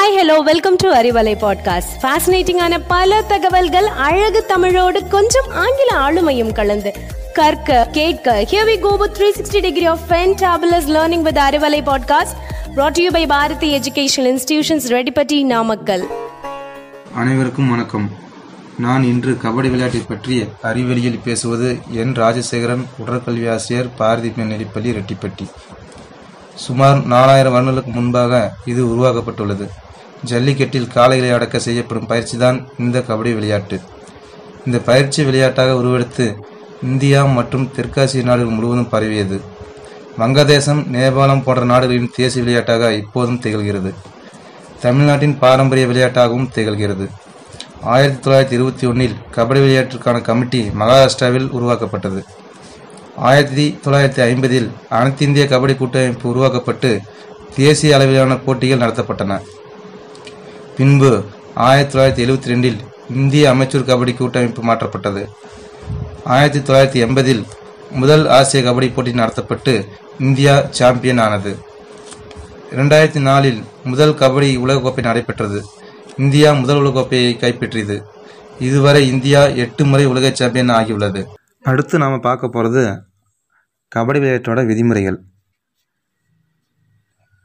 [0.00, 6.92] hi hello welcome to Arivalai podcast ஃபேசினேட்டிங்கான பல தகவல்கள் அழகு தமிழோடு கொஞ்சம் ஆங்கில ஆளுமையும் கலந்து
[7.32, 12.36] கற்க கேட்க here we go with 360 degree of fantabulous learning with Arivalai podcast
[12.76, 16.06] brought to you by Bharathi educational institutions Reddipatti Namakkal
[17.14, 18.10] அனைவருக்கும் வணக்கம்.
[18.78, 25.50] நான் இன்று கபடி விளையாட்டை பற்றிய அறிவியலில் பேசுவது என் ராஜசேகரன் உடற்கல்வி ஆசிரியர் பாரதி மேல்நிலைப்பள்ளி ரெட்டிப்பட்டி.
[26.54, 29.68] சுமார் நாலாயிரம் வருடங்களுக்கு முன்பாக இது உருவாக்கப்பட்டுள்ளது.
[30.24, 33.80] ஜல்லிக்கட்டில் காளைகளை அடக்க செய்யப்படும் பயிற்சிதான் இந்த கபடி விளையாட்டு.
[34.66, 36.36] இந்த பயிற்சி விளையாட்டாக உருவெடுத்து
[36.82, 39.40] இந்தியா மற்றும் தெற்காசிய நாடுகள் முழுவதும் பரவியது.
[40.18, 43.94] வங்கதேசம் நேபாளம் போன்ற நாடுகளின் தேசிய விளையாட்டாக இப்போதும் திகழ்கிறது.
[44.80, 47.06] தமிழ்நாட்டின் பாரம்பரிய விளையாட்டாகவும் திகழ்கிறது.
[47.82, 52.24] ஆயிரத்தி தொள்ளாயிரத்தி இருபத்தி ஒன்றில் கபடி விளையாட்டிற்கான கமிட்டி மகாராஷ்டிராவில் உருவாக்கப்பட்டது.
[53.16, 57.00] ஆயிரத்தி தொள்ளாயிரத்தி ஐம்பதில் அனைத்து இந்திய கபடி கூட்டமைப்பு உருவாக்கப்பட்டு
[57.56, 59.40] தேசிய அளவிலான போட்டிகள் நடத்தப்பட்டன.
[60.76, 62.78] பின்பு ஆயிரத்தி தொள்ளாயிரத்தி எழுபத்தி ரெண்டில்
[63.10, 65.26] இந்திய அமைச்சர் கபடி கூட்டமைப்பு மாற்றப்பட்டது.
[66.24, 67.44] ஆயிரத்தி தொள்ளாயிரத்தி எண்பதில்
[67.90, 69.86] முதல் ஆசிய கபடி போட்டி நடத்தப்பட்டு
[70.18, 71.58] இந்தியா சாம்பியன் ஆனது.
[72.70, 75.64] இரண்டாயிரத்தி நாலில் முதல் கபடி உலகக்கோப்பை நடைபெற்றது.
[76.16, 78.04] இந்தியா முதல் உலகக்கோப்பையை கைப்பற்றியது.
[78.58, 81.26] இதுவரை இந்தியா எட்டு முறை உலக சாம்பியன் ஆகியுள்ளது.
[81.62, 83.02] அடுத்து நாம் பார்க்க போகிறது
[83.96, 85.20] கபடி விளையாட்டோட விதிமுறைகள்.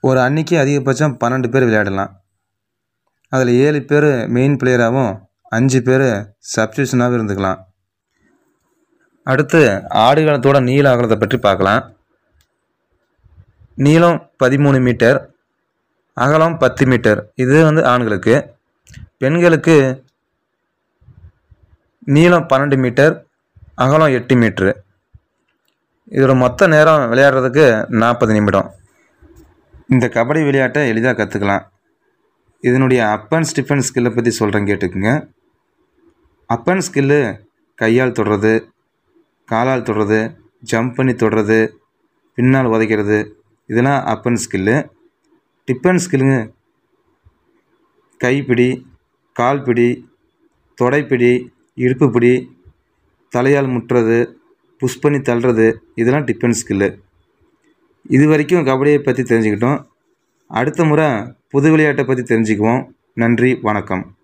[0.00, 2.25] ஒரு அன்னைக்கு அதிகபட்சம் பன்னெண்டு பேர் விளையாடலாம்.
[3.36, 5.12] அதில் ஏழு பேர் மெயின் பிளேயராகவும்
[5.56, 6.08] அஞ்சு பேர்
[6.54, 7.60] சப்ஸ்டியூஷனாகவும் இருந்துக்கலாம்.
[9.26, 9.60] அடுத்து
[10.06, 11.82] ஆடுகளத்தோட நீள அகலத்தை பற்றி பார்க்கலாம்.
[13.86, 15.18] நீளம் பதிமூணு மீட்டர்
[16.16, 17.20] அகலம் பத்து மீட்டர்.
[17.42, 18.34] இது வந்து ஆண்களுக்கு.
[19.22, 19.76] பெண்களுக்கு
[22.14, 23.14] நீளம் பன்னெண்டு மீட்டர்
[23.84, 24.72] அகலம் எட்டு மீட்ரு
[26.16, 27.64] இதோட மொத்த நேரம் விளையாடுறதுக்கு
[28.02, 28.68] நாற்பது நிமிடம்.
[29.94, 31.64] இந்த கபடி விளையாட்டை எளிதாக கற்றுக்கலாம்
[32.60, 35.28] இதனுடைய அப் அண்ட் ஸ்டிஃபன் ஸ்கில்லை பற்றி சொல்கிறேன் கேட்டுக்குங்க.
[36.46, 37.20] அப் அண்ட் ஸ்கில்லு
[37.74, 38.52] கையால் தொடுறது
[39.44, 40.36] காலால் தொடுறது
[40.72, 41.58] ஜம்ப் பண்ணி தொடுறது
[42.34, 43.18] பின்னால் உதைக்கிறது
[43.66, 44.76] இதெல்லாம் அப் அண்ட் ஸ்கில்லு
[45.68, 46.52] டிப்பன் ஸ்கில்லுங்க
[48.18, 48.86] கைப்பிடி
[49.40, 49.88] கால்பிடி
[50.82, 51.32] தொடைப்பிடி
[51.74, 52.34] இடுப்பு பிடி
[53.32, 54.18] தலையால் முட்டுறது
[54.78, 56.88] புஷ் பண்ணி தள்ளுறது இதெல்லாம் டிஃபென்ஸ் ஸ்கில்லு
[58.02, 59.78] இது வரைக்கும் கபடியை பற்றி தெரிஞ்சுக்கிட்டோம்.
[60.48, 62.86] அடுத்த முறை புது விளையாட்டை பற்றி தெரிஞ்சுக்குவோம்.
[63.14, 64.15] நன்றி வணக்கம்.